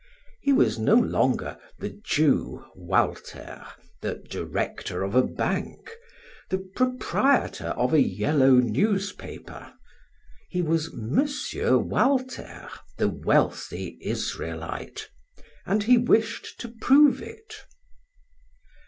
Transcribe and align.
He 0.39 0.51
was 0.51 0.79
no 0.79 0.95
longer 0.95 1.59
the 1.77 1.89
Jew, 1.91 2.65
Walter, 2.75 3.63
the 4.01 4.15
director 4.15 5.03
of 5.03 5.13
a 5.13 5.21
bank, 5.21 5.95
the 6.49 6.57
proprietor 6.57 7.67
of 7.77 7.93
a 7.93 8.01
yellow 8.01 8.53
newspaper; 8.53 9.73
he 10.49 10.59
was 10.63 10.91
M. 10.91 11.27
Walter 11.87 12.67
the 12.97 13.09
wealthy 13.09 13.99
Israelite, 14.01 15.07
and 15.67 15.83
he 15.83 15.99
wished 15.99 16.59
to 16.61 16.69
prove 16.69 17.21
it. 17.21 17.53